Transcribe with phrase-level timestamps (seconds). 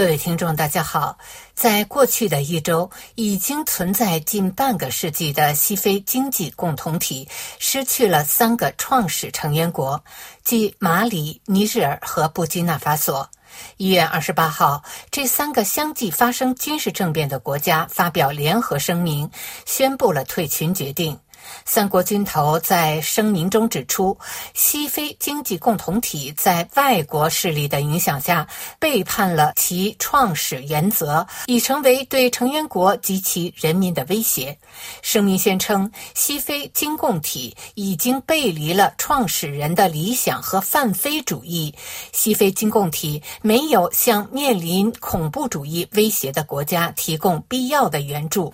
[0.00, 1.18] 各位听众，大家好。
[1.52, 7.28] 在过去的一周，已经存在近半个世纪的西非经济共同体
[7.58, 10.02] 失去了三个创始成员国，
[10.42, 13.28] 即马里、尼日尔和布基纳法索。
[13.76, 19.30] 一月二十八号，这三个相继发生军事政变的国家发表联合声明，
[19.66, 21.18] 宣布了退群决定。
[21.64, 24.16] 三国军头在声明中指出，
[24.54, 28.46] 西非经济共同体在外国势力的影响下
[28.78, 34.58] 背叛了其创始原则，已成为对成员国及其人民的威胁。
[35.02, 41.74] 声明宣称，西非经共体已经背离了创始人的理想和泛非主义。
[42.12, 48.52] 西非经共体没有向面临恐怖主义威胁的国家提供必要的援助。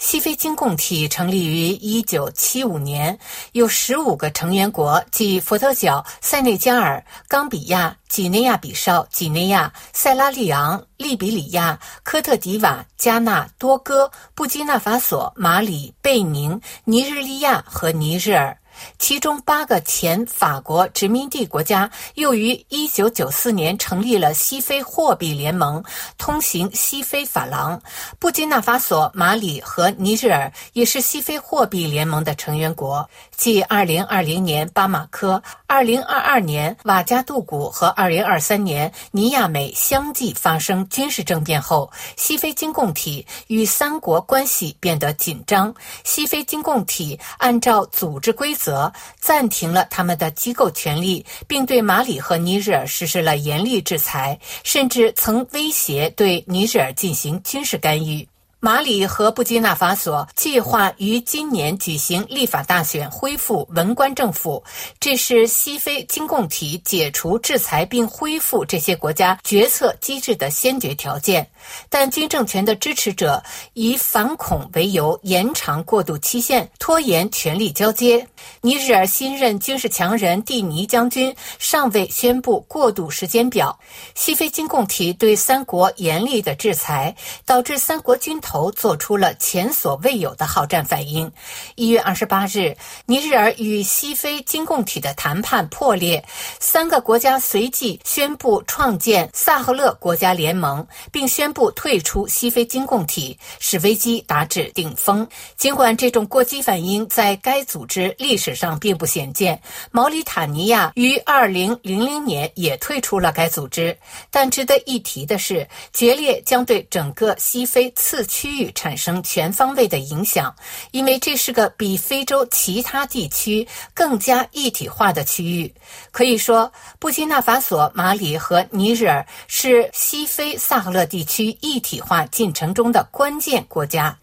[0.00, 3.18] 西非经共体成立于一九七五年，
[3.52, 18.56] 有十五个成员国，即佛得角、塞内加尔、冈比亚、几内亚比绍、几内亚、塞拉利昂、利比里亚、科特迪瓦、加纳、多哥、布基纳法索、马里、贝宁、尼日利亚和尼日尔。
[18.98, 25.82] 其中八个前法国殖民地国家又于1994年成立了西非货币联盟，
[26.16, 27.80] 通行西非法郎。
[28.18, 33.08] 布基纳法索、马里和尼日尔也是西非货币联盟的成员国。
[33.36, 45.74] 继2020年巴马科、2022年瓦加杜古和2023年尼亚美相继发生军事政变后，西非经共体与三国关系变得紧张。
[46.04, 48.69] 西非经共体按照组织规则。
[48.70, 58.28] 则暂停了他们的机构权利，并对马里和尼日尔实施了严厉制裁，甚至曾威胁对尼日尔进行军事干预。
[58.62, 64.62] 马里和布基纳法索计划于今年举行立法大选，恢复文官政府，
[65.00, 71.50] 这是西非经共体解除制裁并恢复这些国家决策机制的先决条件。
[71.88, 78.28] 但军政权的支持者以反恐为由，延长过渡期限，拖延权力交接。
[78.60, 83.78] 尼日尔新任军事强人蒂尼将军尚未宣布过渡时间表。
[84.14, 87.16] 西非经共体对三国严厉的制裁，
[87.46, 88.38] 导致三国军。
[88.50, 91.30] 头做出了前所未有的好战反应。
[91.76, 96.24] 一月二十八日，尼日尔与西非经共体的谈判破裂，
[96.58, 105.24] 三个国家随即宣布创建萨赫勒国家联盟，并宣布退出西非经共体，使危机达至顶峰。
[105.56, 109.62] 尽管这种过激反应在该组织历史上并不鲜见，
[109.92, 113.96] 毛里塔尼亚于二零零零年也退出了该组织，
[114.28, 118.50] 但值得一提的是，决裂将对整个西非次区。
[118.60, 120.54] 域产生全方位的影响，
[120.90, 125.72] 因为这是个比非洲其他地区更加一体化的区域。
[126.10, 134.18] 可以说，布基纳法索、马里和尼日尔是西非萨赫勒地区一体化进程中的关键国家。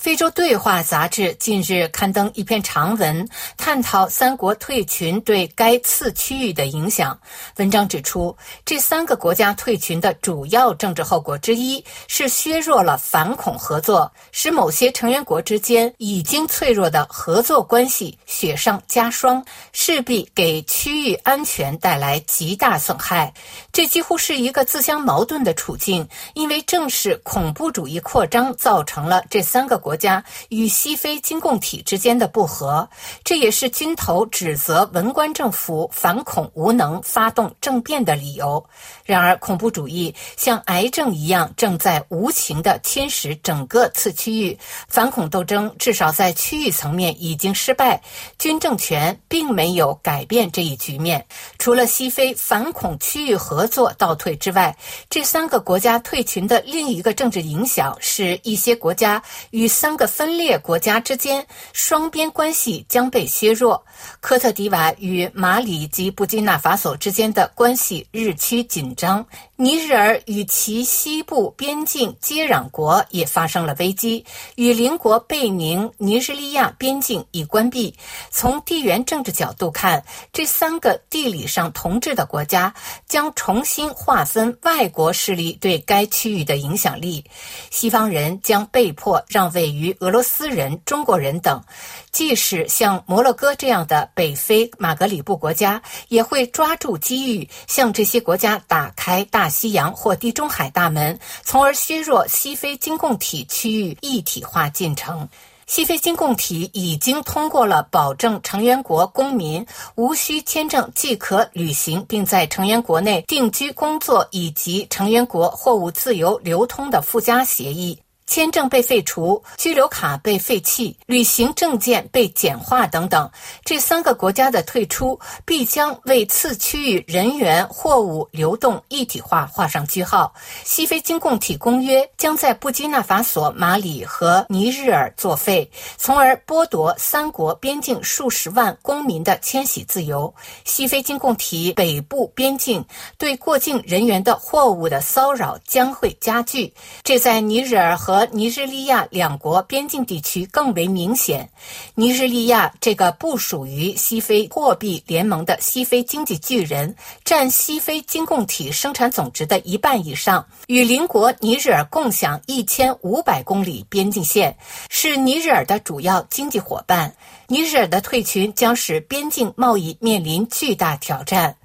[0.00, 3.28] 非洲对话杂志近日刊登一篇长文，
[3.58, 7.20] 探讨三国退群对该次区域的影响。
[7.56, 8.34] 文章指出，
[8.64, 19.44] 这三个国家退群的主要政治后果之一是削弱了反恐合作，使某些成员国之间已经脆弱的合作关系雪上加霜，
[19.74, 23.30] 势必给区域安全带来极大损害。
[23.70, 29.89] 这几乎是一个自相矛盾的处境，因为正是恐怖主义扩张造成了这三个国。
[29.90, 32.88] 国家与西非经共体之间的不和，
[33.24, 38.64] 这也是军头指责文官政府反恐无能、发动政变的理由。
[39.04, 44.56] 然而，恐怖主义像癌症一样，正在无情地侵蚀整个次区域。
[44.86, 48.00] 反恐斗争至少在区域层面已经失败，
[48.38, 51.26] 军政权并没有改变这一局面。
[51.58, 54.76] 除了西非反恐区域合作倒退之外，
[55.08, 59.68] 这三个国家退群的另一个政治影响是一些国家与。
[59.80, 63.86] 三个分裂国家之间双边关系将被削弱，
[64.20, 69.24] 科特迪瓦与马里及布基纳法索之间的关系日趋紧张。
[69.56, 77.94] 尼日尔与其西部边境接壤国也发生了危机，与邻国贝宁、尼日利亚边境已关闭。
[78.30, 82.74] 从地缘政治角度看，这三个地理上同治的国家
[83.06, 87.24] 将重新划分外国势力对该区域的影响力。
[87.70, 91.62] 西方人将被迫让位于俄罗斯人、中国人等。
[92.10, 99.50] 即使像摩洛哥这样的北非马格里布国家，也会抓住机遇向这些国家打开大。
[99.50, 105.28] 西洋或地中海大门，从而削弱西非经共体区域一体化进程。
[105.66, 109.66] 西非经共体已经通过了保证成员国公民
[109.96, 117.98] 无需签证即可旅行，并在成员国内定居工作以及成员国货物自由流通的附加协议。
[118.30, 123.28] 签证被废除，居留卡被废弃，旅行证件被简化等等，
[123.64, 130.32] 这三个国家的退出必将为次区域人员、货物流动一体化画上句号。
[130.62, 135.68] 西非经共体公约将在布基纳法索、马里和尼日尔作废，
[135.98, 140.32] 从而剥夺三国边境数十万公民的迁徙自由。
[140.64, 142.84] 西非经共体北部边境
[143.18, 146.72] 对过境人员的货物的骚扰将会加剧，
[147.02, 151.50] 这在尼日尔和尼日利亚两国边境地区更为明显。
[151.94, 156.94] 尼日利亚这个不属于西非货币联盟的西非经济巨人，
[157.24, 164.56] 占西非经共体生产总值的一半以上，与邻国尼日尔共享一千五百公里边境线，
[164.88, 167.14] 是尼日尔的主要经济伙伴。
[167.52, 171.56] 尼日尔的退群将使边境贸易面临巨大挑战。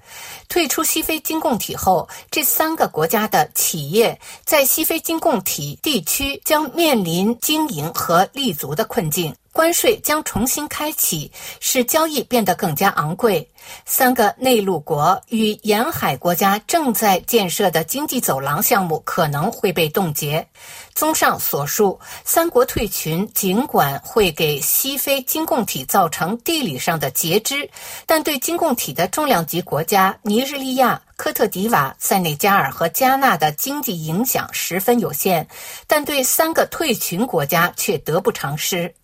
[0.48, 9.32] 退出西非经共体后，这三个国家的企业在西非经共体地区将面临经营和立足的困境。
[9.56, 13.50] 关税将重新开启，使交易变得更加昂贵。
[13.86, 20.46] 三个内陆国与沿海国家正在建设的经济走廊项目可能会被冻结。
[20.94, 27.70] 综上所述，三国退群尽管会给西非经共体造成地理上的截肢，
[28.04, 35.48] 但对经共体的重量级国家尼日利亚、科特迪瓦、塞内加尔和加纳的经济影响十分有限，
[35.86, 38.94] 但对三个退群国家却得不偿失。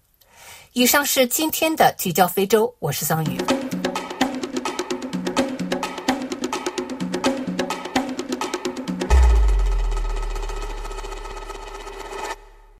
[0.74, 3.61] 以上是今天的聚焦非洲，我是桑宇。